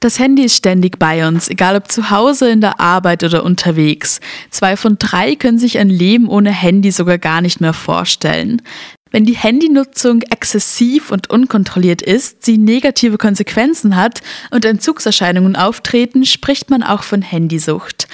Das 0.00 0.20
Handy 0.20 0.44
ist 0.44 0.56
ständig 0.56 1.00
bei 1.00 1.26
uns, 1.26 1.48
egal 1.48 1.74
ob 1.74 1.90
zu 1.90 2.10
Hause, 2.10 2.48
in 2.50 2.60
der 2.60 2.78
Arbeit 2.78 3.24
oder 3.24 3.42
unterwegs. 3.42 4.20
Zwei 4.48 4.76
von 4.76 4.96
drei 4.96 5.34
können 5.34 5.58
sich 5.58 5.78
ein 5.78 5.90
Leben 5.90 6.28
ohne 6.28 6.52
Handy 6.52 6.92
sogar 6.92 7.18
gar 7.18 7.40
nicht 7.40 7.60
mehr 7.60 7.72
vorstellen. 7.72 8.62
Wenn 9.10 9.24
die 9.24 9.34
Handynutzung 9.34 10.22
exzessiv 10.22 11.10
und 11.10 11.30
unkontrolliert 11.30 12.00
ist, 12.00 12.44
sie 12.44 12.58
negative 12.58 13.18
Konsequenzen 13.18 13.96
hat 13.96 14.20
und 14.52 14.64
Entzugserscheinungen 14.64 15.56
auftreten, 15.56 16.24
spricht 16.24 16.70
man 16.70 16.84
auch 16.84 17.02
von 17.02 17.20
Handysucht. 17.20 18.06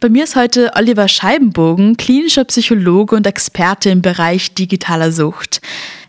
Bei 0.00 0.08
mir 0.08 0.24
ist 0.24 0.34
heute 0.34 0.72
Oliver 0.74 1.06
Scheibenbogen, 1.06 1.96
klinischer 1.96 2.46
Psychologe 2.46 3.14
und 3.14 3.28
Experte 3.28 3.90
im 3.90 4.02
Bereich 4.02 4.54
digitaler 4.54 5.12
Sucht. 5.12 5.60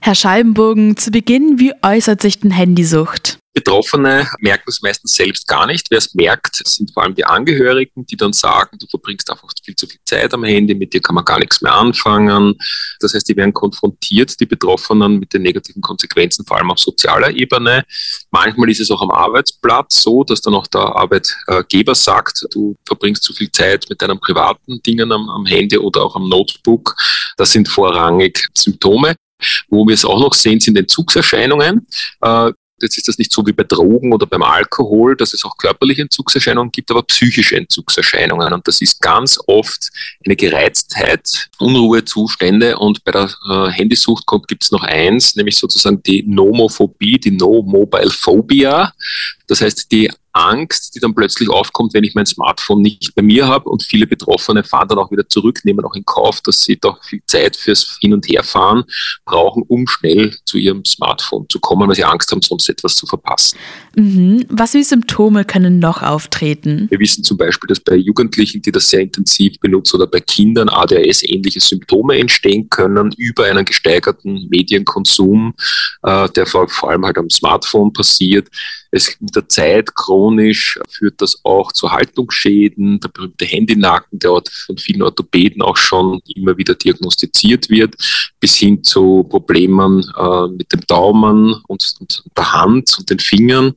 Herr 0.02 0.16
Scheibenbogen, 0.16 0.98
zu 0.98 1.11
Beginn, 1.11 1.59
wie 1.59 1.73
äußert 1.84 2.20
sich 2.20 2.39
denn 2.39 2.52
Handysucht? 2.52 3.38
Betroffene 3.60 4.26
merken 4.39 4.64
es 4.68 4.82
meistens 4.82 5.12
selbst 5.12 5.46
gar 5.46 5.68
nicht. 5.68 5.88
Wer 5.89 5.98
es 5.98 6.14
merkt, 6.14 6.62
sind 6.66 6.94
vor 6.94 7.04
allem 7.04 7.14
die 7.14 7.25
Angehörigen, 7.25 8.06
die 8.06 8.16
dann 8.16 8.32
sagen, 8.32 8.78
du 8.79 8.88
verbringst 8.88 9.29
einfach 9.29 9.50
viel 9.61 9.75
zu 9.75 9.86
viel 9.86 10.00
Zeit 10.06 10.33
am 10.33 10.46
Handy, 10.46 10.74
mit 10.75 10.93
dir 10.93 11.02
kann 11.02 11.16
man 11.16 11.25
gar 11.25 11.39
nichts 11.39 11.61
mehr 11.61 11.74
anfangen. 11.74 12.56
Das 13.02 13.14
heißt, 13.14 13.28
die 13.28 13.36
werden 13.36 13.54
konfrontiert, 13.54 14.39
die 14.39 14.46
Betroffenen, 14.46 15.19
mit 15.19 15.33
den 15.33 15.42
negativen 15.42 15.82
Konsequenzen, 15.82 16.46
vor 16.46 16.57
allem 16.57 16.71
auf 16.71 16.80
sozialer 16.80 17.32
Ebene. 17.32 17.83
Manchmal 18.32 18.69
ist 18.69 18.80
es 18.80 18.92
auch 18.92 19.02
am 19.02 19.11
Arbeitsplatz 19.11 20.04
so, 20.04 20.24
dass 20.24 20.39
dann 20.39 20.55
auch 20.55 20.68
der 20.68 20.96
Arbeitgeber 20.96 21.96
sagt, 21.96 22.46
du 22.52 22.78
verbringst 22.88 23.24
zu 23.24 23.33
viel 23.33 23.52
Zeit 23.52 23.88
mit 23.89 24.02
deinen 24.02 24.21
privaten 24.21 24.82
Dingen 24.83 25.11
am, 25.11 25.30
am 25.30 25.46
Handy 25.46 25.78
oder 25.78 26.04
auch 26.04 26.16
am 26.16 26.30
Notebook. 26.30 26.96
Das 27.36 27.52
sind 27.52 27.68
vorrangig 27.68 28.47
Symptome. 28.57 29.16
Wo 29.69 29.88
wir 29.88 29.94
es 29.94 30.04
auch 30.04 30.19
noch 30.19 30.33
sehen, 30.33 30.60
sind 30.60 30.78
Entzugserscheinungen. 30.78 31.88
Äh, 32.22 32.52
Jetzt 32.81 32.97
ist 32.97 33.08
das 33.08 33.17
nicht 33.17 33.31
so 33.31 33.45
wie 33.45 33.52
bei 33.52 33.64
Drogen 33.64 34.14
oder 34.14 34.25
beim 34.25 34.44
Alkohol, 34.44 35.16
dass 35.16 35.33
es 35.33 35.44
auch 35.44 35.58
körperliche 35.58 36.02
Entzugserscheinungen 36.02 36.72
gibt, 36.72 36.92
aber 36.92 37.03
psychische 37.03 37.58
Entzugserscheinungen. 37.58 38.53
Und 38.53 38.67
das 38.67 38.81
ist 38.81 39.02
ganz 39.02 39.39
oft 39.47 39.89
eine 40.25 40.35
Gereiztheit, 40.35 41.50
Unruhezustände. 41.57 42.77
Und 42.77 43.03
bei 43.03 43.11
der 43.11 43.31
äh, 43.50 43.72
Handysucht 43.72 44.25
gibt 44.47 44.63
es 44.63 44.72
noch 44.72 44.83
eins, 44.83 45.35
nämlich 45.35 45.57
sozusagen 45.57 46.02
die 46.03 46.23
Nomophobie, 46.23 47.19
die 47.19 47.31
No-Mobile 47.31 48.11
Phobia. 48.11 48.94
Das 49.50 49.61
heißt, 49.61 49.92
die 49.92 50.09
Angst, 50.31 50.95
die 50.95 51.00
dann 51.00 51.16
plötzlich 51.16 51.50
aufkommt, 51.50 51.94
wenn 51.94 52.03
ich 52.03 52.14
mein 52.14 52.25
Smartphone 52.25 52.81
nicht 52.81 53.14
bei 53.16 53.22
mir 53.22 53.47
habe 53.47 53.69
und 53.69 53.83
viele 53.83 54.06
Betroffene 54.06 54.64
fahren 54.64 54.88
dann 54.88 55.00
auch 55.00 55.11
wieder 55.11 55.28
zurück, 55.28 55.59
nehmen 55.64 55.83
auch 55.83 55.95
in 55.95 56.06
Kauf, 56.06 56.41
dass 56.41 56.59
sie 56.59 56.78
doch 56.78 57.03
viel 57.03 57.22
Zeit 57.25 57.56
fürs 57.56 57.97
Hin- 58.00 58.14
und 58.14 58.28
Herfahren 58.28 58.83
brauchen, 59.25 59.64
um 59.67 59.88
schnell 59.88 60.36
zu 60.45 60.58
ihrem 60.58 60.86
Smartphone 60.86 61.47
zu 61.50 61.59
kommen, 61.59 61.88
weil 61.88 61.95
sie 61.95 62.03
Angst 62.03 62.31
haben, 62.31 62.41
sonst 62.41 62.69
etwas 62.69 62.95
zu 62.95 63.08
verpassen. 63.08 63.58
Mhm. 63.95 64.45
Was 64.50 64.72
für 64.72 64.83
Symptome 64.83 65.45
können 65.45 65.80
noch 65.80 66.03
auftreten? 66.03 66.88
Wir 66.89 67.00
wissen 67.00 67.23
zum 67.23 67.38
Beispiel, 67.38 67.67
dass 67.67 67.80
bei 67.80 67.95
Jugendlichen, 67.95 68.61
die 68.61 68.72
das 68.72 68.89
sehr 68.89 69.02
intensiv 69.02 69.59
benutzen 69.59 69.95
oder 69.95 70.08
bei 70.08 70.19
Kindern 70.19 70.69
ADHS-ähnliche 70.69 71.59
Symptome 71.59 72.19
entstehen 72.19 72.69
können 72.69 73.13
über 73.17 73.45
einen 73.45 73.66
gesteigerten 73.66 74.47
Medienkonsum, 74.50 75.56
äh, 76.03 76.30
der 76.30 76.45
vor, 76.45 76.69
vor 76.69 76.91
allem 76.91 77.06
halt 77.06 77.17
am 77.17 77.30
Smartphone 77.30 77.91
passiert. 77.91 78.47
Es 78.91 79.17
mit 79.19 79.35
der 79.35 79.47
Zeit 79.47 79.93
chronisch 79.95 80.79
führt 80.89 81.21
das 81.21 81.41
auch 81.43 81.71
zu 81.71 81.91
Haltungsschäden. 81.91 82.99
Der 82.99 83.09
berühmte 83.09 83.45
Handynacken, 83.45 84.19
der 84.19 84.41
von 84.65 84.77
vielen 84.77 85.01
Orthopäden 85.01 85.61
auch 85.61 85.77
schon 85.77 86.21
immer 86.35 86.57
wieder 86.57 86.75
diagnostiziert 86.75 87.69
wird, 87.69 87.95
bis 88.39 88.55
hin 88.55 88.83
zu 88.83 89.23
Problemen 89.29 90.03
äh, 90.17 90.47
mit 90.47 90.73
dem 90.73 90.81
Daumen 90.87 91.61
und, 91.67 91.83
der 92.35 92.53
Hand 92.53 92.95
und 92.97 93.09
den 93.09 93.19
Fingern, 93.19 93.73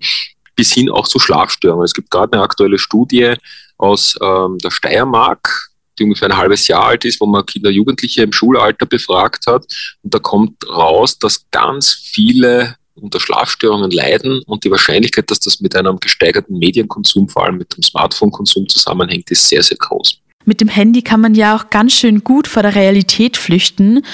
bis 0.57 0.73
hin 0.73 0.91
auch 0.91 1.09
zu 1.09 1.19
Schlafstörungen. 1.19 1.85
Es 1.85 1.95
gibt 1.95 2.11
gerade 2.11 2.33
eine 2.33 2.43
aktuelle 2.43 2.79
Studie 2.79 3.35
aus 3.77 4.17
ähm, 4.23 4.59
der 4.59 4.71
Steiermark, 4.71 5.71
die 5.99 6.05
ungefähr 6.05 6.31
ein 6.31 6.37
halbes 6.37 6.69
Jahr 6.69 6.85
alt 6.85 7.05
ist, 7.05 7.21
wo 7.21 7.27
man 7.27 7.45
Kinder, 7.45 7.71
Jugendliche 7.71 8.23
im 8.23 8.33
Schulalter 8.33 8.87
befragt 8.87 9.47
hat. 9.47 9.67
Und 10.03 10.15
da 10.15 10.19
kommt 10.19 10.67
raus, 10.69 11.19
dass 11.19 11.45
ganz 11.51 11.93
viele 11.93 12.77
unter 12.95 13.21
Schlafstörungen 13.21 13.91
leiden 13.91 14.43
und 14.47 14.65
die 14.65 14.71
Wahrscheinlichkeit, 14.71 15.31
dass 15.31 15.41
das 15.41 15.61
mit 15.61 15.75
einem 15.75 15.99
gesteigerten 15.99 16.59
Medienkonsum, 16.59 17.29
vor 17.29 17.45
allem 17.45 17.59
mit 17.59 17.77
dem 17.77 17.83
Smartphone-Konsum 17.83 18.69
zusammenhängt, 18.69 19.31
ist 19.31 19.49
sehr, 19.49 19.63
sehr 19.63 19.77
groß. 19.79 20.19
Mit 20.45 20.61
dem 20.61 20.69
Handy 20.69 21.03
kann 21.03 21.21
man 21.21 21.35
ja 21.35 21.57
auch 21.57 21.71
ganz 21.71 21.93
schön 21.93 22.25
gut 22.25 22.49
vor 22.49 22.63
der 22.63 22.75
Realität 22.75 23.37
flüchten. 23.37 24.05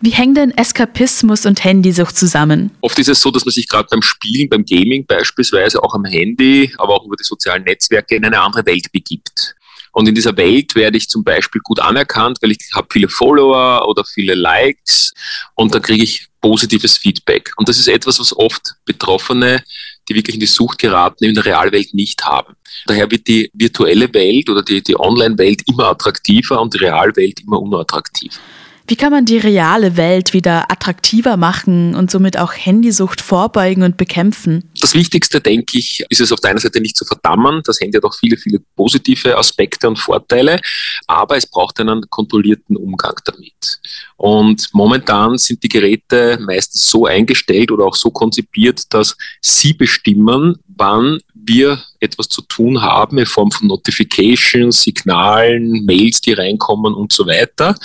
Wie 0.00 0.10
hängen 0.10 0.34
denn 0.34 0.50
Eskapismus 0.50 1.46
und 1.46 1.62
Handysucht 1.62 2.16
zusammen? 2.16 2.72
Oft 2.80 2.98
ist 2.98 3.08
es 3.08 3.20
so, 3.20 3.30
dass 3.30 3.44
man 3.44 3.52
sich 3.52 3.68
gerade 3.68 3.86
beim 3.90 4.02
Spielen, 4.02 4.48
beim 4.48 4.64
Gaming 4.64 5.06
beispielsweise, 5.06 5.82
auch 5.82 5.94
am 5.94 6.04
Handy, 6.04 6.72
aber 6.78 6.94
auch 6.94 7.06
über 7.06 7.16
die 7.16 7.24
sozialen 7.24 7.62
Netzwerke 7.64 8.16
in 8.16 8.24
eine 8.24 8.40
andere 8.40 8.66
Welt 8.66 8.90
begibt. 8.90 9.54
Und 9.92 10.08
in 10.08 10.14
dieser 10.14 10.36
Welt 10.36 10.74
werde 10.74 10.96
ich 10.96 11.08
zum 11.08 11.22
Beispiel 11.22 11.60
gut 11.62 11.78
anerkannt, 11.80 12.38
weil 12.40 12.50
ich 12.50 12.70
habe 12.74 12.88
viele 12.90 13.08
Follower 13.08 13.86
oder 13.86 14.04
viele 14.04 14.34
Likes 14.34 15.12
und 15.54 15.74
da 15.74 15.80
kriege 15.80 16.02
ich 16.02 16.28
positives 16.40 16.98
Feedback. 16.98 17.52
Und 17.56 17.68
das 17.68 17.78
ist 17.78 17.88
etwas, 17.88 18.18
was 18.18 18.36
oft 18.36 18.74
Betroffene, 18.84 19.62
die 20.08 20.14
wirklich 20.14 20.34
in 20.34 20.40
die 20.40 20.46
Sucht 20.46 20.78
geraten, 20.78 21.24
in 21.24 21.34
der 21.34 21.44
Realwelt 21.44 21.94
nicht 21.94 22.24
haben. 22.24 22.54
Daher 22.86 23.10
wird 23.10 23.28
die 23.28 23.50
virtuelle 23.52 24.12
Welt 24.12 24.48
oder 24.50 24.62
die, 24.62 24.82
die 24.82 24.98
Online-Welt 24.98 25.62
immer 25.66 25.88
attraktiver 25.88 26.60
und 26.60 26.74
die 26.74 26.78
Realwelt 26.78 27.40
immer 27.40 27.60
unattraktiver. 27.60 28.40
Wie 28.86 28.96
kann 28.96 29.12
man 29.12 29.24
die 29.24 29.38
reale 29.38 29.96
Welt 29.96 30.32
wieder 30.32 30.70
attraktiver 30.70 31.36
machen 31.36 31.94
und 31.94 32.10
somit 32.10 32.36
auch 32.36 32.52
Handysucht 32.52 33.20
vorbeugen 33.20 33.84
und 33.84 33.96
bekämpfen? 33.96 34.64
Das 34.80 34.94
Wichtigste, 34.94 35.40
denke 35.40 35.78
ich, 35.78 36.04
ist 36.08 36.20
es 36.20 36.32
auf 36.32 36.40
der 36.40 36.50
einen 36.50 36.58
Seite 36.58 36.80
nicht 36.80 36.96
zu 36.96 37.04
verdammen. 37.04 37.62
Das 37.64 37.80
Handy 37.80 37.96
hat 37.96 38.04
auch 38.04 38.14
viele, 38.14 38.36
viele 38.36 38.60
positive 38.76 39.36
Aspekte 39.36 39.88
und 39.88 39.98
Vorteile, 39.98 40.60
aber 41.06 41.36
es 41.36 41.46
braucht 41.46 41.78
einen 41.80 42.02
kontrollierten 42.10 42.76
Umgang 42.76 43.14
damit. 43.24 43.80
Und 44.16 44.68
momentan 44.72 45.38
sind 45.38 45.62
die 45.62 45.68
Geräte 45.68 46.38
meistens 46.40 46.86
so 46.86 47.06
eingestellt 47.06 47.70
oder 47.70 47.84
auch 47.84 47.96
so 47.96 48.10
konzipiert, 48.10 48.92
dass 48.92 49.16
sie 49.40 49.72
bestimmen, 49.72 50.56
wann 50.76 51.20
wir 51.44 51.82
etwas 52.00 52.28
zu 52.28 52.42
tun 52.42 52.82
haben 52.82 53.18
in 53.18 53.26
Form 53.26 53.50
von 53.50 53.68
Notifications, 53.68 54.82
Signalen, 54.82 55.84
Mails, 55.84 56.20
die 56.20 56.32
reinkommen 56.32 56.94
und 56.94 57.12
so 57.12 57.26
weiter. 57.26 57.76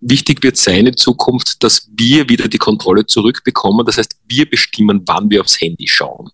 Wichtig 0.00 0.42
wird 0.42 0.56
sein 0.56 0.86
in 0.86 0.96
Zukunft, 0.96 1.62
dass 1.62 1.88
wir 1.94 2.28
wieder 2.28 2.48
die 2.48 2.58
Kontrolle 2.58 3.06
zurückbekommen. 3.06 3.84
Das 3.86 3.98
heißt, 3.98 4.16
wir 4.28 4.48
bestimmen, 4.48 5.02
wann 5.06 5.30
wir 5.30 5.40
aufs 5.40 5.60
Handy 5.60 5.86
schauen. 5.88 6.30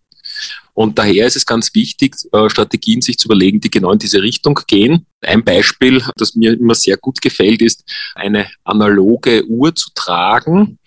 Und 0.74 0.98
daher 0.98 1.26
ist 1.26 1.36
es 1.36 1.46
ganz 1.46 1.74
wichtig, 1.74 2.16
äh, 2.32 2.50
Strategien 2.50 3.00
sich 3.00 3.16
zu 3.16 3.28
überlegen, 3.28 3.60
die 3.60 3.70
genau 3.70 3.92
in 3.92 3.98
diese 3.98 4.20
Richtung 4.20 4.60
gehen. 4.66 5.06
Ein 5.22 5.42
Beispiel, 5.42 6.02
das 6.16 6.34
mir 6.34 6.52
immer 6.52 6.74
sehr 6.74 6.98
gut 6.98 7.22
gefällt, 7.22 7.62
ist, 7.62 7.82
eine 8.14 8.46
analoge 8.62 9.46
Uhr 9.46 9.74
zu 9.74 9.88
tragen, 9.94 10.78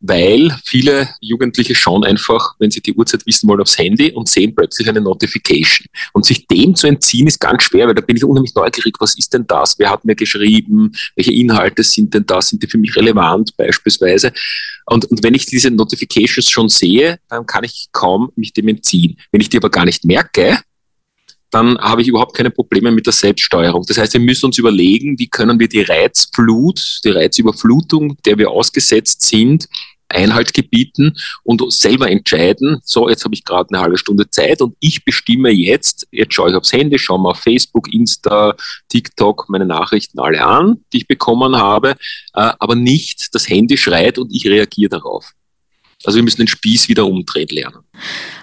weil 0.00 0.56
viele 0.64 1.08
Jugendliche 1.20 1.74
schauen 1.74 2.04
einfach, 2.04 2.54
wenn 2.58 2.70
sie 2.70 2.80
die 2.80 2.94
Uhrzeit 2.94 3.26
wissen 3.26 3.48
wollen, 3.48 3.60
aufs 3.60 3.78
Handy 3.78 4.12
und 4.12 4.28
sehen 4.28 4.54
plötzlich 4.54 4.88
eine 4.88 5.00
Notification. 5.00 5.86
Und 6.12 6.24
sich 6.24 6.46
dem 6.46 6.74
zu 6.74 6.86
entziehen 6.86 7.26
ist 7.26 7.40
ganz 7.40 7.64
schwer, 7.64 7.86
weil 7.86 7.94
da 7.94 8.00
bin 8.00 8.16
ich 8.16 8.24
unheimlich 8.24 8.54
neugierig, 8.54 8.96
was 8.98 9.16
ist 9.18 9.32
denn 9.34 9.46
das? 9.46 9.78
Wer 9.78 9.90
hat 9.90 10.04
mir 10.04 10.14
geschrieben? 10.14 10.92
Welche 11.16 11.32
Inhalte 11.32 11.82
sind 11.82 12.14
denn 12.14 12.26
da? 12.26 12.40
Sind 12.40 12.62
die 12.62 12.66
für 12.66 12.78
mich 12.78 12.96
relevant 12.96 13.56
beispielsweise? 13.56 14.32
Und, 14.86 15.04
und 15.04 15.22
wenn 15.22 15.34
ich 15.34 15.46
diese 15.46 15.70
Notifications 15.70 16.50
schon 16.50 16.68
sehe, 16.68 17.18
dann 17.28 17.46
kann 17.46 17.64
ich 17.64 17.88
kaum 17.92 18.30
mich 18.36 18.52
dem 18.52 18.68
entziehen. 18.68 19.18
Wenn 19.30 19.40
ich 19.40 19.48
die 19.48 19.58
aber 19.58 19.70
gar 19.70 19.84
nicht 19.84 20.04
merke, 20.04 20.58
dann 21.50 21.78
habe 21.78 22.02
ich 22.02 22.08
überhaupt 22.08 22.36
keine 22.36 22.50
Probleme 22.50 22.90
mit 22.90 23.06
der 23.06 23.12
Selbststeuerung. 23.12 23.84
Das 23.86 23.98
heißt, 23.98 24.12
wir 24.12 24.20
müssen 24.20 24.46
uns 24.46 24.58
überlegen, 24.58 25.18
wie 25.18 25.28
können 25.28 25.58
wir 25.58 25.68
die 25.68 25.82
Reizflut, 25.82 27.00
die 27.04 27.10
Reizüberflutung, 27.10 28.16
der 28.24 28.38
wir 28.38 28.50
ausgesetzt 28.50 29.22
sind, 29.22 29.68
Einhalt 30.10 30.52
gebieten 30.52 31.16
und 31.44 31.62
selber 31.72 32.10
entscheiden, 32.10 32.80
so, 32.82 33.08
jetzt 33.08 33.24
habe 33.24 33.34
ich 33.34 33.44
gerade 33.44 33.72
eine 33.72 33.82
halbe 33.82 33.96
Stunde 33.96 34.28
Zeit 34.28 34.60
und 34.60 34.74
ich 34.80 35.04
bestimme 35.04 35.50
jetzt, 35.50 36.06
jetzt 36.10 36.34
schaue 36.34 36.50
ich 36.50 36.56
aufs 36.56 36.72
Handy, 36.72 36.98
schaue 36.98 37.20
mal 37.20 37.30
auf 37.30 37.38
Facebook, 37.38 37.92
Insta, 37.92 38.56
TikTok, 38.88 39.48
meine 39.48 39.66
Nachrichten 39.66 40.18
alle 40.18 40.44
an, 40.44 40.84
die 40.92 40.98
ich 40.98 41.08
bekommen 41.08 41.56
habe, 41.56 41.90
äh, 42.34 42.52
aber 42.58 42.74
nicht 42.74 43.34
das 43.34 43.48
Handy 43.48 43.76
schreit 43.76 44.18
und 44.18 44.34
ich 44.34 44.46
reagiere 44.46 44.90
darauf. 44.90 45.32
Also 46.04 46.16
wir 46.16 46.22
müssen 46.22 46.38
den 46.38 46.48
Spieß 46.48 46.88
wieder 46.88 47.06
umdrehen 47.06 47.48
lernen. 47.50 47.80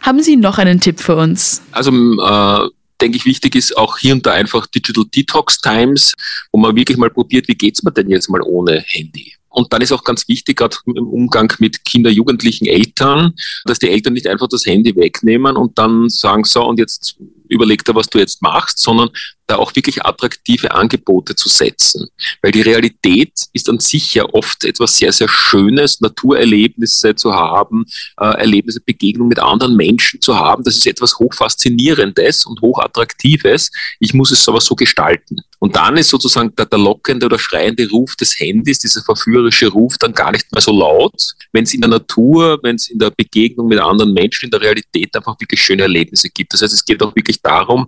Haben 0.04 0.22
Sie 0.22 0.36
noch 0.36 0.60
einen 0.60 0.80
Tipp 0.80 1.00
für 1.00 1.16
uns? 1.16 1.64
Also 1.72 1.92
äh, 1.92 2.70
denke 3.02 3.18
ich, 3.18 3.26
wichtig 3.26 3.56
ist 3.56 3.78
auch 3.78 3.98
hier 3.98 4.14
und 4.14 4.26
da 4.26 4.34
einfach 4.34 4.68
Digital 4.68 5.06
Detox 5.06 5.62
Times, 5.62 6.14
wo 6.52 6.60
man 6.60 6.76
wirklich 6.76 6.98
mal 6.98 7.10
probiert, 7.10 7.48
wie 7.48 7.56
geht's 7.56 7.84
mir 7.84 7.92
denn 7.92 8.10
jetzt 8.10 8.30
mal 8.30 8.42
ohne 8.42 8.84
Handy? 8.88 9.34
Und 9.50 9.74
dann 9.74 9.82
ist 9.82 9.92
auch 9.92 10.04
ganz 10.04 10.28
wichtig, 10.28 10.58
gerade 10.58 10.78
im 10.86 11.08
Umgang 11.08 11.52
mit 11.58 11.84
Kinder, 11.84 12.12
Jugendlichen, 12.12 12.68
Eltern, 12.68 13.34
dass 13.66 13.80
die 13.80 13.90
Eltern 13.90 14.14
nicht 14.14 14.28
einfach 14.28 14.48
das 14.48 14.66
Handy 14.68 14.96
wegnehmen 14.96 15.58
und 15.58 15.78
dann 15.80 16.10
sagen, 16.10 16.44
so, 16.44 16.64
und 16.64 16.78
jetzt 16.78 17.16
überleg 17.50 17.84
dir, 17.84 17.96
was 17.96 18.08
du 18.08 18.20
jetzt 18.20 18.42
machst, 18.44 18.78
sondern 18.78 19.10
da 19.48 19.56
auch 19.56 19.76
wirklich 19.76 20.06
attraktive 20.06 20.72
Angebote 20.72 21.36
zu 21.36 21.50
setzen. 21.50 22.10
Weil 22.42 22.52
die 22.52 22.62
Realität 22.62 23.32
ist 23.54 23.70
an 23.70 23.80
sich 23.80 24.14
ja 24.14 24.26
oft 24.26 24.66
etwas 24.66 24.98
sehr, 24.98 25.12
sehr 25.12 25.30
Schönes, 25.30 26.02
Naturerlebnisse 26.02 27.16
zu 27.16 27.34
haben, 27.34 27.86
äh, 28.20 28.26
Erlebnisse, 28.26 28.82
Begegnung 28.82 29.30
mit 29.30 29.40
anderen 29.40 29.76
Menschen 29.76 30.22
zu 30.22 30.38
haben. 30.38 30.64
Das 30.64 30.76
ist 30.76 30.86
etwas 30.86 31.18
hochfaszinierendes 31.18 32.46
und 32.46 32.62
hochattraktives. 32.62 33.72
Ich 34.00 34.14
muss 34.14 34.32
es 34.32 34.48
aber 34.48 34.62
so 34.62 34.76
gestalten. 34.76 35.38
Und 35.60 35.76
dann 35.76 35.98
ist 35.98 36.10
sozusagen 36.10 36.56
der, 36.56 36.66
der 36.66 36.78
lockende 36.78 37.26
oder 37.26 37.40
schreiende 37.40 37.90
Ruf 37.90 38.16
des 38.16 38.40
Handys, 38.40 38.80
dieser 38.80 39.02
verführerische 39.02 39.68
Ruf, 39.68 39.98
dann 39.98 40.14
gar 40.14 40.32
nicht 40.32 40.52
mehr 40.52 40.62
so 40.62 40.72
laut. 40.72 41.34
Wenn 41.52 41.64
es 41.64 41.74
in 41.74 41.82
der 41.82 41.90
Natur, 41.90 42.60
wenn 42.62 42.76
es 42.76 42.90
in 42.90 43.00
der 43.00 43.10
Begegnung 43.10 43.68
mit 43.68 43.80
anderen 43.80 44.14
Menschen 44.14 44.46
in 44.46 44.52
der 44.52 44.62
Realität 44.62 45.16
einfach 45.16 45.40
wirklich 45.40 45.62
schöne 45.62 45.84
Erlebnisse 45.84 46.30
gibt. 46.30 46.54
Das 46.54 46.62
heißt, 46.62 46.74
es 46.74 46.86
geht 46.86 47.02
auch 47.02 47.16
wirklich 47.16 47.42
darum, 47.42 47.88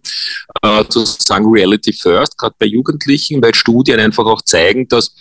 äh, 0.63 0.83
zu 0.85 1.06
sagen, 1.06 1.48
Reality 1.51 1.93
First, 1.93 2.37
gerade 2.37 2.55
bei 2.57 2.65
Jugendlichen, 2.65 3.41
weil 3.41 3.55
Studien 3.55 3.99
einfach 3.99 4.25
auch 4.25 4.41
zeigen, 4.41 4.87
dass 4.87 5.15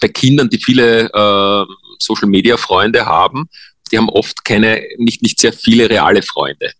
bei 0.00 0.08
Kindern, 0.08 0.48
die 0.48 0.58
viele 0.58 1.10
äh, 1.12 1.64
Social 1.98 2.28
Media 2.28 2.56
Freunde 2.56 3.06
haben, 3.06 3.48
die 3.90 3.98
haben 3.98 4.08
oft 4.08 4.44
keine, 4.44 4.82
nicht, 4.98 5.22
nicht 5.22 5.40
sehr 5.40 5.52
viele 5.52 5.88
reale 5.88 6.22
Freunde. 6.22 6.72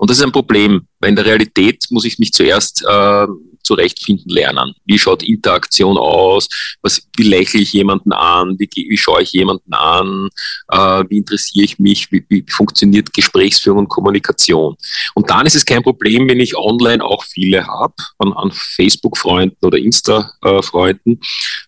Und 0.00 0.08
das 0.08 0.16
ist 0.16 0.24
ein 0.24 0.32
Problem, 0.32 0.86
weil 0.98 1.10
in 1.10 1.16
der 1.16 1.26
Realität 1.26 1.84
muss 1.90 2.06
ich 2.06 2.18
mich 2.18 2.32
zuerst 2.32 2.82
äh, 2.88 3.26
zurechtfinden 3.62 4.30
lernen. 4.30 4.72
Wie 4.86 4.98
schaut 4.98 5.22
Interaktion 5.22 5.98
aus? 5.98 6.48
Was, 6.80 7.06
wie 7.18 7.24
lächle 7.24 7.60
ich 7.60 7.74
jemanden 7.74 8.14
an? 8.14 8.58
Wie, 8.58 8.66
wie 8.74 8.96
schaue 8.96 9.20
ich 9.20 9.32
jemanden 9.32 9.74
an? 9.74 10.30
Äh, 10.68 11.04
wie 11.10 11.18
interessiere 11.18 11.66
ich 11.66 11.78
mich? 11.78 12.10
Wie, 12.10 12.24
wie 12.30 12.46
funktioniert 12.48 13.12
Gesprächsführung 13.12 13.80
und 13.80 13.88
Kommunikation? 13.88 14.74
Und 15.14 15.28
dann 15.28 15.44
ist 15.44 15.54
es 15.54 15.66
kein 15.66 15.82
Problem, 15.82 16.26
wenn 16.30 16.40
ich 16.40 16.56
online 16.56 17.04
auch 17.04 17.22
viele 17.22 17.66
habe, 17.66 17.92
an, 18.16 18.32
an 18.32 18.52
Facebook-Freunden 18.52 19.58
oder 19.60 19.76
Insta-Freunden. 19.76 21.20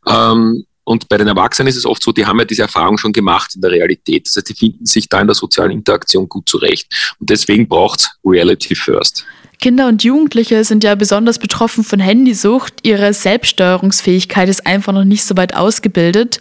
Ähm, 0.09 0.65
und 0.85 1.09
bei 1.09 1.17
den 1.17 1.29
Erwachsenen 1.29 1.69
ist 1.69 1.77
es 1.77 1.87
oft 1.87 2.03
so, 2.03 2.13
die 2.13 2.27
haben 2.27 2.39
ja 2.39 2.45
diese 2.45 2.63
Erfahrung 2.63 2.99
schon 2.99 3.13
gemacht 3.13 3.55
in 3.55 3.61
der 3.61 3.71
Realität. 3.71 4.27
Das 4.27 4.37
heißt, 4.37 4.49
die 4.49 4.55
finden 4.55 4.85
sich 4.85 5.09
da 5.09 5.21
in 5.21 5.29
der 5.29 5.35
sozialen 5.35 5.71
Interaktion 5.71 6.29
gut 6.29 6.49
zurecht. 6.49 6.93
Und 7.21 7.31
deswegen 7.31 7.69
braucht 7.69 8.01
es 8.01 8.11
Reality 8.25 8.75
First. 8.75 9.25
Kinder 9.61 9.87
und 9.87 10.03
Jugendliche 10.03 10.65
sind 10.65 10.83
ja 10.83 10.97
besonders 10.97 11.39
betroffen 11.39 11.85
von 11.85 12.01
Handysucht. 12.01 12.81
Ihre 12.83 13.13
Selbststeuerungsfähigkeit 13.15 14.49
ist 14.49 14.67
einfach 14.67 14.93
noch 14.93 15.05
nicht 15.05 15.25
so 15.25 15.37
weit 15.37 15.55
ausgebildet. 15.55 16.41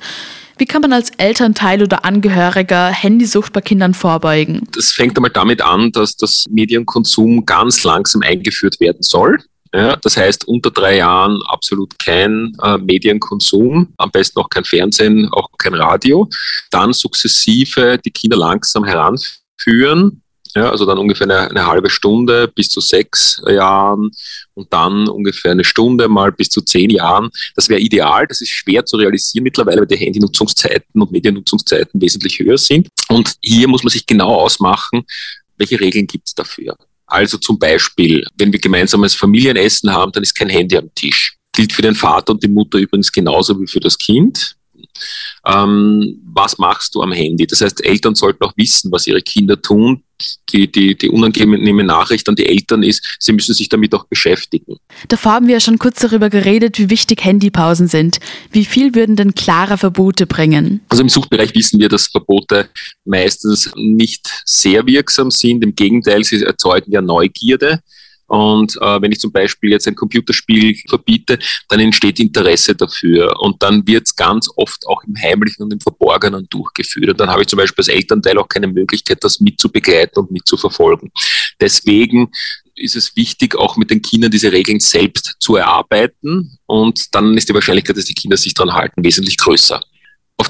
Wie 0.58 0.66
kann 0.66 0.82
man 0.82 0.94
als 0.94 1.12
Elternteil 1.18 1.84
oder 1.84 2.04
Angehöriger 2.04 2.88
Handysucht 2.88 3.54
bei 3.54 3.62
Kindern 3.62 3.94
vorbeugen? 3.94 4.68
Das 4.76 4.92
fängt 4.92 5.18
einmal 5.18 5.32
damit 5.32 5.62
an, 5.62 5.92
dass 5.92 6.18
das 6.18 6.46
Medienkonsum 6.50 7.46
ganz 7.46 7.84
langsam 7.84 8.22
eingeführt 8.24 8.80
werden 8.80 9.02
soll. 9.02 9.38
Ja, 9.74 9.96
das 9.96 10.18
heißt, 10.18 10.48
unter 10.48 10.70
drei 10.70 10.98
Jahren 10.98 11.42
absolut 11.48 11.98
kein 11.98 12.54
äh, 12.62 12.78
Medienkonsum, 12.78 13.94
am 13.98 14.12
besten 14.12 14.40
auch 14.40 14.50
kein 14.50 14.66
Fernsehen, 14.66 15.30
auch 15.32 15.48
kein 15.58 15.76
Radio. 15.76 16.30
Dann 16.72 16.92
sukzessive 16.92 17.98
die 18.04 18.12
Kinder 18.12 18.36
langsam 18.36 18.84
heranführen, 18.84 20.22
ja, 20.56 20.70
also 20.70 20.86
dann 20.86 20.98
ungefähr 20.98 21.28
eine, 21.28 21.50
eine, 21.50 21.66
halbe 21.66 21.90
Stunde 21.90 22.50
bis 22.50 22.68
zu 22.68 22.82
sechs 22.82 23.42
Jahren 23.48 24.12
und 24.54 24.74
dann 24.74 25.08
ungefähr 25.08 25.52
eine 25.52 25.64
Stunde 25.64 26.10
mal 26.10 26.32
bis 26.34 26.50
zu 26.50 26.62
zehn 26.62 26.90
Jahren. 26.90 27.30
Das 27.56 27.70
wäre 27.70 27.80
ideal. 27.80 28.28
Das 28.28 28.42
ist 28.42 28.50
schwer 28.50 28.86
zu 28.86 28.98
realisieren 28.98 29.44
mittlerweile, 29.44 29.80
weil 29.80 29.88
die 29.88 29.96
Handynutzungszeiten 29.96 31.02
und 31.02 31.12
Mediennutzungszeiten 31.12 32.02
wesentlich 32.02 32.40
höher 32.40 32.58
sind. 32.58 32.90
Und 33.08 33.36
hier 33.42 33.68
muss 33.70 33.84
man 33.84 33.92
sich 33.92 34.06
genau 34.06 34.36
ausmachen, 34.36 35.04
welche 35.58 35.80
Regeln 35.80 36.08
gibt 36.08 36.28
es 36.28 36.36
dafür. 36.36 36.76
Also 37.12 37.38
zum 37.38 37.60
Beispiel, 37.60 38.25
wenn 38.38 38.54
wir 38.54 38.60
gemeinsames 38.60 39.16
Familienessen 39.16 39.92
haben, 39.92 40.13
dann 40.13 40.24
ist 40.24 40.34
kein 40.34 40.48
Handy 40.48 40.78
am 40.78 40.90
Tisch. 40.96 41.36
Gilt 41.52 41.74
für 41.74 41.81
den 41.81 41.94
Vater 41.94 42.31
und 42.31 42.42
die 42.42 42.48
Mutter 42.48 42.78
übrigens 42.78 43.12
genauso 43.12 43.60
wie 43.60 43.68
für 43.68 43.81
das 43.81 43.98
Kind. 43.98 44.56
Ähm, 45.46 46.22
was 46.34 46.58
machst 46.58 46.94
du 46.96 47.02
am 47.02 47.12
Handy? 47.12 47.48
Das 47.48 47.62
heißt, 47.62 47.84
Eltern 47.84 48.16
sollten 48.16 48.44
auch 48.44 48.54
wissen, 48.56 48.92
was 48.92 49.08
ihre 49.08 49.22
Kinder 49.22 49.60
tun. 49.62 50.04
Die, 50.54 50.72
die, 50.72 50.96
die 50.96 51.10
unangenehme 51.10 51.84
Nachricht 51.84 52.30
an 52.30 52.36
die 52.36 52.46
Eltern 52.46 52.84
ist, 52.84 53.18
sie 53.20 53.32
müssen 53.32 53.56
sich 53.56 53.70
damit 53.70 53.96
auch 53.96 54.06
beschäftigen. 54.06 54.78
Davor 55.08 55.32
haben 55.32 55.48
wir 55.48 55.56
ja 55.56 55.60
schon 55.60 55.80
kurz 55.80 56.00
darüber 56.00 56.30
geredet, 56.30 56.78
wie 56.78 56.92
wichtig 56.92 57.26
Handypausen 57.26 57.88
sind. 57.88 58.20
Wie 58.52 58.66
viel 58.66 58.94
würden 58.94 59.16
denn 59.16 59.34
klare 59.34 59.80
Verbote 59.80 60.28
bringen? 60.28 60.82
Also 60.90 61.02
im 61.02 61.10
Suchtbereich 61.10 61.56
wissen 61.56 61.80
wir, 61.80 61.90
dass 61.90 62.06
Verbote 62.06 62.70
meistens 63.04 63.72
nicht 63.76 64.44
sehr 64.46 64.86
wirksam 64.86 65.32
sind. 65.32 65.64
Im 65.64 65.74
Gegenteil, 65.74 66.24
sie 66.24 66.44
erzeugen 66.44 66.92
ja 66.92 67.02
Neugierde. 67.02 67.80
Und 68.31 68.78
äh, 68.78 69.01
wenn 69.01 69.12
ich 69.12 69.19
zum 69.19 69.33
Beispiel 69.33 69.72
jetzt 69.72 69.89
ein 69.89 69.95
Computerspiel 69.95 70.78
verbiete, 70.88 71.38
dann 71.68 71.81
entsteht 71.81 72.18
Interesse 72.18 72.74
dafür. 72.74 73.38
Und 73.42 73.62
dann 73.62 73.86
wird 73.86 74.07
es 74.07 74.16
ganz 74.16 74.48
oft 74.56 74.88
auch 74.88 75.04
im 75.04 75.18
Heimlichen 75.22 75.63
und 75.63 75.74
im 75.74 75.81
Verborgenen 75.81 76.48
durchgeführt. 76.50 77.10
Und 77.10 77.19
dann 77.19 77.30
habe 77.30 77.42
ich 77.42 77.50
zum 77.50 77.57
Beispiel 77.57 77.81
als 77.81 77.89
Elternteil 77.89 78.38
auch 78.38 78.48
keine 78.48 78.68
Möglichkeit, 78.68 79.22
das 79.22 79.42
mitzubegleiten 79.42 80.24
und 80.24 80.31
mitzuverfolgen. 80.31 81.12
Deswegen 81.60 82.31
ist 82.75 82.95
es 82.95 83.18
wichtig, 83.18 83.57
auch 83.57 83.75
mit 83.75 83.92
den 83.92 84.01
Kindern 84.01 84.31
diese 84.31 84.54
Regeln 84.54 84.80
selbst 84.80 85.36
zu 85.39 85.57
erarbeiten. 85.57 86.57
Und 86.68 87.13
dann 87.13 87.38
ist 87.38 87.50
die 87.50 87.54
Wahrscheinlichkeit, 87.54 87.98
dass 87.98 88.06
die 88.06 88.13
Kinder 88.13 88.38
sich 88.38 88.54
daran 88.54 88.74
halten, 88.74 89.04
wesentlich 89.04 89.38
größer. 89.38 89.81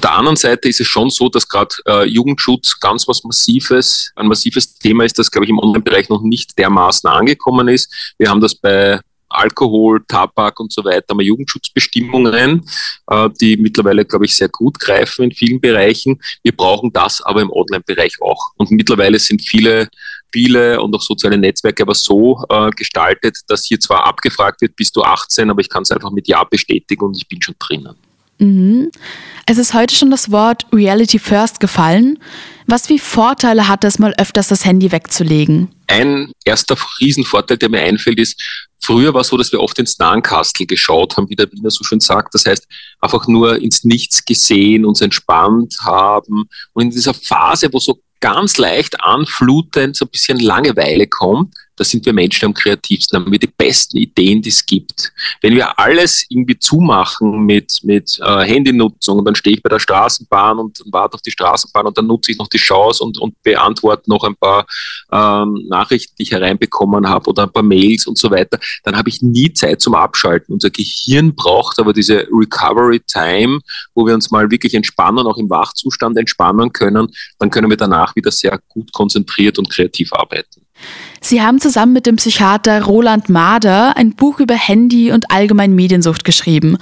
Der 0.02 0.14
anderen 0.14 0.36
Seite 0.36 0.68
ist 0.68 0.80
es 0.80 0.86
schon 0.86 1.10
so, 1.10 1.28
dass 1.28 1.48
gerade 1.48 1.74
äh, 1.86 2.04
Jugendschutz 2.04 2.80
ganz 2.80 3.06
was 3.06 3.22
Massives, 3.22 4.10
ein 4.16 4.26
massives 4.26 4.74
Thema 4.78 5.04
ist, 5.04 5.18
das, 5.18 5.30
glaube 5.30 5.44
ich, 5.44 5.50
im 5.50 5.60
Online-Bereich 5.60 6.08
noch 6.08 6.22
nicht 6.22 6.58
dermaßen 6.58 7.08
angekommen 7.08 7.68
ist. 7.68 8.14
Wir 8.18 8.28
haben 8.28 8.40
das 8.40 8.54
bei 8.54 8.98
Alkohol, 9.28 10.04
Tabak 10.06 10.58
und 10.60 10.72
so 10.72 10.84
weiter, 10.84 11.14
wir 11.14 11.24
Jugendschutzbestimmungen, 11.24 12.64
äh, 13.06 13.28
die 13.40 13.56
mittlerweile, 13.56 14.04
glaube 14.04 14.24
ich, 14.24 14.34
sehr 14.34 14.48
gut 14.48 14.78
greifen 14.80 15.26
in 15.26 15.32
vielen 15.32 15.60
Bereichen. 15.60 16.20
Wir 16.42 16.52
brauchen 16.52 16.92
das 16.92 17.20
aber 17.22 17.40
im 17.40 17.50
Online-Bereich 17.50 18.16
auch. 18.20 18.50
Und 18.56 18.72
mittlerweile 18.72 19.18
sind 19.20 19.40
viele 19.40 19.88
Spiele 20.28 20.80
und 20.80 20.94
auch 20.96 21.02
soziale 21.02 21.38
Netzwerke 21.38 21.82
aber 21.82 21.94
so 21.94 22.42
äh, 22.48 22.70
gestaltet, 22.70 23.38
dass 23.46 23.64
hier 23.64 23.78
zwar 23.78 24.04
abgefragt 24.04 24.62
wird, 24.62 24.74
bist 24.74 24.96
du 24.96 25.02
18, 25.02 25.50
aber 25.50 25.60
ich 25.60 25.68
kann 25.68 25.82
es 25.82 25.90
einfach 25.90 26.10
mit 26.10 26.26
Ja 26.26 26.42
bestätigen 26.42 27.04
und 27.04 27.16
ich 27.16 27.28
bin 27.28 27.40
schon 27.40 27.54
drinnen. 27.58 27.94
Mhm. 28.42 28.90
Es 29.46 29.58
ist 29.58 29.72
heute 29.72 29.94
schon 29.94 30.10
das 30.10 30.30
Wort 30.30 30.66
Reality 30.72 31.18
First 31.18 31.60
gefallen. 31.60 32.18
Was 32.66 32.88
wie 32.88 32.98
Vorteile 32.98 33.68
hat 33.68 33.84
es, 33.84 33.98
mal 33.98 34.14
öfters 34.18 34.48
das 34.48 34.64
Handy 34.64 34.90
wegzulegen? 34.90 35.68
Ein 35.86 36.32
erster 36.44 36.76
Riesenvorteil, 37.00 37.58
der 37.58 37.68
mir 37.68 37.80
einfällt, 37.80 38.18
ist, 38.18 38.40
früher 38.80 39.14
war 39.14 39.20
es 39.20 39.28
so, 39.28 39.36
dass 39.36 39.52
wir 39.52 39.60
oft 39.60 39.78
ins 39.78 39.98
Nahenkastel 39.98 40.66
geschaut 40.66 41.16
haben, 41.16 41.28
wie 41.28 41.36
der 41.36 41.50
Wiener 41.52 41.70
so 41.70 41.84
schön 41.84 42.00
sagt. 42.00 42.34
Das 42.34 42.46
heißt, 42.46 42.66
einfach 43.00 43.28
nur 43.28 43.60
ins 43.60 43.84
Nichts 43.84 44.24
gesehen, 44.24 44.84
uns 44.84 45.00
entspannt 45.00 45.76
haben. 45.82 46.44
Und 46.72 46.82
in 46.82 46.90
dieser 46.90 47.14
Phase, 47.14 47.68
wo 47.72 47.78
so 47.78 48.00
ganz 48.20 48.58
leicht 48.58 49.00
anflutend 49.02 49.96
so 49.96 50.04
ein 50.04 50.10
bisschen 50.10 50.38
Langeweile 50.38 51.06
kommt, 51.06 51.54
da 51.82 51.84
sind 51.84 52.06
wir 52.06 52.12
Menschen 52.12 52.46
am 52.46 52.54
kreativsten, 52.54 53.18
haben 53.18 53.32
wir 53.32 53.40
die 53.40 53.48
besten 53.48 53.96
Ideen, 53.96 54.40
die 54.40 54.50
es 54.50 54.64
gibt. 54.64 55.12
Wenn 55.40 55.56
wir 55.56 55.76
alles 55.80 56.24
irgendwie 56.28 56.56
zumachen 56.56 57.44
mit, 57.44 57.80
mit 57.82 58.20
äh, 58.22 58.44
Handynutzung, 58.44 59.24
dann 59.24 59.34
stehe 59.34 59.56
ich 59.56 59.62
bei 59.64 59.68
der 59.68 59.80
Straßenbahn 59.80 60.60
und, 60.60 60.80
und 60.80 60.92
warte 60.92 61.14
auf 61.14 61.22
die 61.22 61.32
Straßenbahn 61.32 61.86
und 61.86 61.98
dann 61.98 62.06
nutze 62.06 62.30
ich 62.30 62.38
noch 62.38 62.46
die 62.46 62.58
Chance 62.58 63.02
und, 63.02 63.18
und 63.18 63.34
beantworte 63.42 64.08
noch 64.08 64.22
ein 64.22 64.36
paar 64.36 64.64
ähm, 65.10 65.66
Nachrichten, 65.68 66.14
die 66.18 66.22
ich 66.22 66.30
hereinbekommen 66.30 67.08
habe 67.08 67.28
oder 67.28 67.42
ein 67.42 67.52
paar 67.52 67.64
Mails 67.64 68.06
und 68.06 68.16
so 68.16 68.30
weiter, 68.30 68.60
dann 68.84 68.96
habe 68.96 69.08
ich 69.08 69.20
nie 69.20 69.52
Zeit 69.52 69.80
zum 69.80 69.96
Abschalten. 69.96 70.52
Unser 70.52 70.70
Gehirn 70.70 71.34
braucht 71.34 71.80
aber 71.80 71.92
diese 71.92 72.28
Recovery 72.30 73.00
Time, 73.00 73.58
wo 73.96 74.06
wir 74.06 74.14
uns 74.14 74.30
mal 74.30 74.52
wirklich 74.52 74.74
entspannen, 74.74 75.26
auch 75.26 75.36
im 75.36 75.50
Wachzustand 75.50 76.16
entspannen 76.16 76.72
können. 76.72 77.08
Dann 77.40 77.50
können 77.50 77.70
wir 77.70 77.76
danach 77.76 78.14
wieder 78.14 78.30
sehr 78.30 78.60
gut 78.68 78.92
konzentriert 78.92 79.58
und 79.58 79.68
kreativ 79.68 80.12
arbeiten. 80.12 80.62
Sie 81.24 81.40
haben 81.40 81.60
zusammen 81.60 81.92
mit 81.92 82.06
dem 82.06 82.16
Psychiater 82.16 82.82
Roland 82.82 83.28
Mader 83.28 83.96
ein 83.96 84.14
Buch 84.14 84.40
über 84.40 84.54
Handy 84.54 85.12
und 85.12 85.30
allgemein 85.30 85.72
Mediensucht 85.74 86.24
geschrieben. 86.24 86.76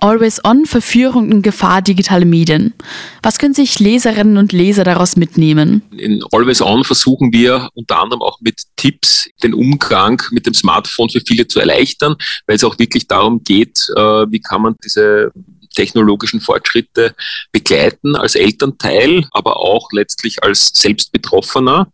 Always 0.00 0.44
On, 0.44 0.66
Verführung 0.66 1.32
und 1.32 1.40
Gefahr 1.40 1.80
digitale 1.80 2.26
Medien. 2.26 2.74
Was 3.22 3.38
können 3.38 3.54
sich 3.54 3.78
Leserinnen 3.78 4.36
und 4.36 4.52
Leser 4.52 4.84
daraus 4.84 5.16
mitnehmen? 5.16 5.82
In 5.96 6.22
Always 6.30 6.60
On 6.60 6.84
versuchen 6.84 7.32
wir 7.32 7.70
unter 7.74 8.00
anderem 8.00 8.20
auch 8.20 8.38
mit 8.42 8.60
Tipps 8.76 9.30
den 9.42 9.54
Umgang 9.54 10.22
mit 10.30 10.46
dem 10.46 10.52
Smartphone 10.52 11.08
für 11.08 11.22
viele 11.26 11.48
zu 11.48 11.58
erleichtern, 11.58 12.16
weil 12.46 12.56
es 12.56 12.64
auch 12.64 12.78
wirklich 12.78 13.08
darum 13.08 13.42
geht, 13.42 13.88
äh, 13.96 14.00
wie 14.30 14.40
kann 14.40 14.62
man 14.62 14.76
diese 14.84 15.32
technologischen 15.74 16.40
Fortschritte 16.40 17.14
begleiten 17.52 18.16
als 18.16 18.34
Elternteil, 18.34 19.26
aber 19.30 19.58
auch 19.58 19.92
letztlich 19.92 20.42
als 20.42 20.70
Selbstbetroffener 20.74 21.88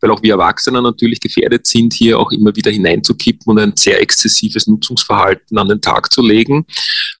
weil 0.00 0.10
auch 0.10 0.22
wir 0.22 0.34
Erwachsene 0.34 0.80
natürlich 0.82 1.20
gefährdet 1.20 1.66
sind, 1.66 1.92
hier 1.92 2.18
auch 2.18 2.30
immer 2.32 2.54
wieder 2.54 2.70
hineinzukippen 2.70 3.50
und 3.50 3.58
ein 3.58 3.72
sehr 3.76 4.00
exzessives 4.00 4.66
Nutzungsverhalten 4.66 5.58
an 5.58 5.68
den 5.68 5.80
Tag 5.80 6.12
zu 6.12 6.22
legen. 6.22 6.66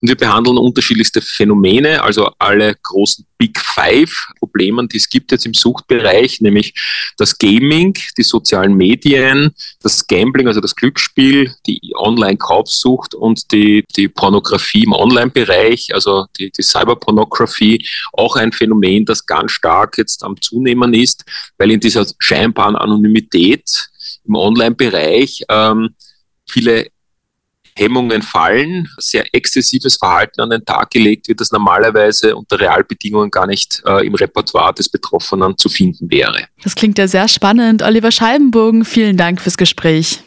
Und 0.00 0.08
wir 0.08 0.16
behandeln 0.16 0.58
unterschiedlichste 0.58 1.20
Phänomene, 1.20 2.02
also 2.02 2.30
alle 2.38 2.74
großen 2.82 3.26
Big 3.38 3.58
Five 3.60 4.12
Problemen, 4.40 4.88
die 4.88 4.96
es 4.96 5.08
gibt 5.08 5.30
jetzt 5.30 5.46
im 5.46 5.54
Suchtbereich, 5.54 6.40
nämlich 6.40 6.74
das 7.16 7.38
Gaming, 7.38 7.96
die 8.16 8.24
sozialen 8.24 8.74
Medien, 8.74 9.54
das 9.80 10.06
Gambling, 10.06 10.48
also 10.48 10.60
das 10.60 10.74
Glücksspiel, 10.74 11.54
die 11.66 11.80
Online-Kaufsucht 11.94 13.14
und 13.14 13.52
die, 13.52 13.84
die 13.96 14.08
Pornografie 14.08 14.82
im 14.82 14.92
Online-Bereich, 14.92 15.94
also 15.94 16.26
die, 16.38 16.50
die 16.50 16.62
Cyberpornografie, 16.62 17.86
auch 18.12 18.36
ein 18.36 18.52
Phänomen, 18.52 19.04
das 19.04 19.24
ganz 19.24 19.52
stark 19.52 19.96
jetzt 19.98 20.24
am 20.24 20.40
Zunehmen 20.40 20.92
ist, 20.92 21.24
weil 21.56 21.70
in 21.70 21.80
dieser 21.80 22.06
scheinbaren 22.68 22.76
Anonymität 22.76 23.88
im 24.26 24.34
Online-Bereich 24.34 25.44
ähm, 25.48 25.90
viele 26.48 26.86
Hemmungen 27.76 28.22
fallen, 28.22 28.88
sehr 28.98 29.24
exzessives 29.32 29.96
Verhalten 29.96 30.40
an 30.40 30.50
den 30.50 30.64
Tag 30.64 30.90
gelegt 30.90 31.28
wird, 31.28 31.40
das 31.40 31.52
normalerweise 31.52 32.34
unter 32.34 32.58
Realbedingungen 32.58 33.30
gar 33.30 33.46
nicht 33.46 33.82
äh, 33.86 34.04
im 34.04 34.14
Repertoire 34.14 34.74
des 34.74 34.88
Betroffenen 34.88 35.56
zu 35.56 35.68
finden 35.68 36.10
wäre. 36.10 36.46
Das 36.64 36.74
klingt 36.74 36.98
ja 36.98 37.06
sehr 37.06 37.28
spannend. 37.28 37.82
Oliver 37.82 38.10
Scheibenbogen, 38.10 38.84
vielen 38.84 39.16
Dank 39.16 39.40
fürs 39.40 39.56
Gespräch. 39.56 40.20